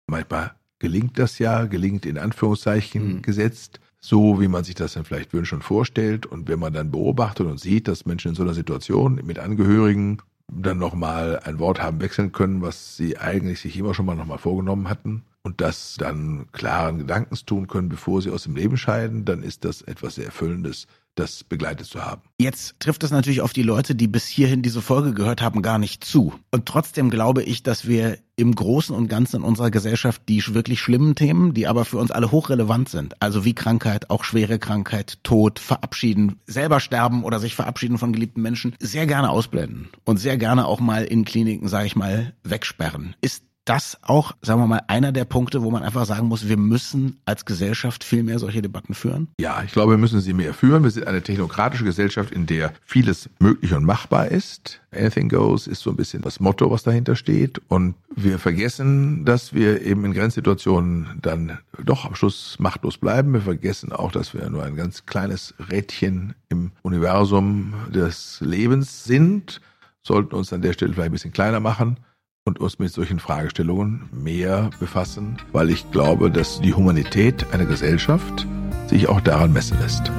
manchmal 0.09 0.57
gelingt 0.81 1.21
das 1.21 1.39
ja, 1.39 1.67
gelingt 1.67 2.05
in 2.05 2.19
Anführungszeichen 2.19 3.15
mhm. 3.17 3.23
gesetzt, 3.23 3.79
so 4.01 4.41
wie 4.41 4.49
man 4.49 4.65
sich 4.65 4.75
das 4.75 4.95
dann 4.95 5.05
vielleicht 5.05 5.33
wünscht 5.33 5.53
und 5.53 5.63
vorstellt. 5.63 6.27
Und 6.27 6.49
wenn 6.49 6.59
man 6.59 6.73
dann 6.73 6.91
beobachtet 6.91 7.47
und 7.47 7.61
sieht, 7.61 7.87
dass 7.87 8.07
Menschen 8.07 8.31
in 8.31 8.35
so 8.35 8.43
einer 8.43 8.55
Situation 8.55 9.21
mit 9.23 9.39
Angehörigen 9.39 10.19
dann 10.55 10.79
nochmal 10.79 11.41
ein 11.45 11.59
Wort 11.59 11.83
haben 11.83 12.01
wechseln 12.01 12.33
können, 12.33 12.63
was 12.63 12.97
sie 12.97 13.19
eigentlich 13.19 13.61
sich 13.61 13.77
immer 13.77 13.95
schon 13.95 14.07
mal 14.07 14.17
nochmal 14.17 14.39
vorgenommen 14.39 14.89
hatten 14.89 15.25
und 15.43 15.61
das 15.61 15.97
dann 15.99 16.47
klaren 16.53 16.99
Gedankens 16.99 17.45
tun 17.45 17.67
können, 17.67 17.89
bevor 17.89 18.23
sie 18.23 18.31
aus 18.31 18.45
dem 18.45 18.57
Leben 18.57 18.77
scheiden, 18.77 19.25
dann 19.25 19.43
ist 19.43 19.65
das 19.65 19.83
etwas 19.83 20.17
sehr 20.17 20.27
Erfüllendes, 20.27 20.87
das 21.15 21.45
begleitet 21.45 21.87
zu 21.87 22.05
haben. 22.05 22.23
Jetzt 22.39 22.81
trifft 22.81 23.05
es 23.05 23.11
natürlich 23.11 23.41
auf 23.41 23.53
die 23.53 23.63
Leute, 23.63 23.95
die 23.95 24.09
bis 24.09 24.27
hierhin 24.27 24.63
diese 24.63 24.81
Folge 24.81 25.13
gehört 25.13 25.43
haben, 25.43 25.63
gar 25.63 25.79
nicht 25.79 26.05
zu. 26.05 26.35
Und 26.51 26.67
trotzdem 26.67 27.11
glaube 27.11 27.43
ich, 27.43 27.63
dass 27.63 27.87
wir 27.87 28.19
im 28.37 28.55
Großen 28.55 28.97
und 28.97 29.09
Ganzen 29.09 29.37
in 29.37 29.43
unserer 29.43 29.71
Gesellschaft 29.71 30.23
die 30.29 30.43
wirklich 30.49 30.81
schlimmen 30.81 31.15
Themen, 31.15 31.53
die 31.55 31.67
aber 31.67 31.85
für 31.85 31.99
uns 31.99 32.11
alle 32.11 32.33
hochrelevant 32.33 32.89
sind, 32.89 33.21
also 33.21 33.45
wie 33.45 33.55
Krankheit, 33.55 34.11
auch 34.11 34.25
schwere 34.25 34.59
Krankheit, 34.59 35.19
Tod, 35.23 35.59
Verabschieden, 35.59 36.41
selber 36.47 36.81
sterben 36.81 37.25
oder 37.25 37.39
sich 37.39 37.55
verabschieden 37.55 37.99
von 37.99 38.13
geliebten 38.13 38.43
Menschen, 38.43 38.75
sehr 38.81 39.07
gerne 39.07 39.31
ausblenden 39.31 39.91
und 40.05 40.17
sehr 40.17 40.39
gerne 40.39 40.67
auch 40.67 40.81
mal 40.81 41.05
in 41.05 41.25
Kliniken, 41.25 41.69
sage 41.69 41.87
ich 41.87 41.95
mal, 41.95 42.33
wegsperren. 42.43 43.15
Ist 43.21 43.45
das 43.65 43.97
auch, 44.03 44.33
sagen 44.43 44.61
wir 44.61 44.67
mal, 44.67 44.83
einer 44.89 45.13
der 45.13 45.25
Punkte, 45.25 45.63
wo 45.63 45.71
man 45.71 45.85
einfach 45.85 46.05
sagen 46.05 46.27
muss, 46.27 46.49
wir 46.49 46.57
müssen 46.57 47.21
als 47.25 47.45
Gesellschaft 47.45 48.03
viel 48.03 48.25
mehr 48.25 48.39
solche 48.39 48.61
Debatten 48.61 48.95
führen? 48.95 49.29
Ja, 49.39 49.63
ich 49.63 49.73
glaube, 49.73 49.93
wir 49.93 49.99
müssen 49.99 50.21
sie 50.21 50.33
mehr 50.33 50.53
führen. 50.53 50.83
Wir 50.83 50.91
sind 50.91 51.07
eine 51.07 51.23
technokratische 51.23 51.85
Gesellschaft, 51.85 52.33
in 52.33 52.47
der 52.47 52.73
vieles 52.85 53.31
möglich 53.39 53.73
und 53.73 53.85
machbar 53.85 54.29
ist. 54.29 54.81
Anything 54.91 55.29
goes 55.29 55.67
ist 55.69 55.81
so 55.81 55.91
ein 55.91 55.97
bisschen 55.97 56.23
das 56.23 56.41
Motto, 56.41 56.71
was 56.71 56.83
dahinter 56.83 57.15
steht. 57.15 57.61
Und 57.69 57.95
wir 58.15 58.39
vergessen, 58.41 59.25
dass 59.25 59.55
wir 59.55 59.83
eben 59.83 60.05
in 60.05 60.13
Grenzsituationen 60.13 61.19
dann 61.23 61.59
doch 61.83 62.05
am 62.05 62.17
Schluss 62.17 62.57
machtlos 62.59 62.99
bleiben. 62.99 63.33
Wir 63.33 63.43
vergessen 63.43 63.93
auch, 63.93 64.11
dass 64.11 64.35
wir 64.35 64.49
nur 64.51 64.65
ein 64.65 64.75
ganz 64.75 65.07
kleines 65.07 65.55
Rädchen 65.71 66.35
im 66.49 66.73
Universum 66.83 67.75
des 67.95 68.41
Lebens 68.41 69.05
sind, 69.05 69.61
sollten 70.03 70.35
uns 70.35 70.53
an 70.53 70.63
der 70.63 70.73
Stelle 70.73 70.93
vielleicht 70.93 71.11
ein 71.11 71.13
bisschen 71.13 71.33
kleiner 71.33 71.61
machen 71.61 71.97
und 72.45 72.61
uns 72.61 72.79
mit 72.79 72.93
solchen 72.93 73.21
Fragestellungen 73.21 74.09
mehr 74.13 74.71
befassen, 74.81 75.37
weil 75.53 75.71
ich 75.71 75.91
glaube, 75.91 76.31
dass 76.31 76.61
die 76.61 76.75
Humanität 76.75 77.47
einer 77.53 77.67
Gesellschaft 77.67 78.47
sich 78.89 79.09
auch 79.09 79.21
daran 79.21 79.53
messen 79.53 79.79
lässt. 79.81 80.11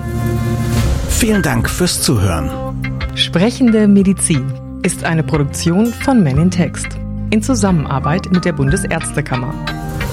Vielen 1.09 1.41
Dank 1.41 1.69
fürs 1.69 2.01
Zuhören. 2.01 2.49
Sprechende 3.15 3.87
Medizin 3.87 4.51
ist 4.83 5.03
eine 5.03 5.23
Produktion 5.23 5.87
von 5.87 6.23
Men 6.23 6.37
in 6.37 6.51
Text 6.51 6.87
in 7.29 7.41
Zusammenarbeit 7.41 8.31
mit 8.31 8.45
der 8.45 8.53
Bundesärztekammer. 8.53 9.53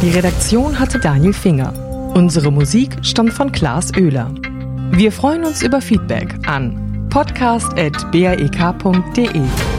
Die 0.01 0.11
Redaktion 0.11 0.79
hatte 0.79 0.99
Daniel 0.99 1.35
Finger. 1.35 1.73
Unsere 2.15 2.51
Musik 2.51 2.97
stammt 3.03 3.35
von 3.35 3.53
Klaas 3.53 3.93
Oehler. 3.95 4.35
Wir 4.91 5.13
freuen 5.13 5.45
uns 5.45 5.63
über 5.63 5.83
Feedback 5.83 6.35
an 6.49 7.09
podcast.brek.de. 7.11 9.70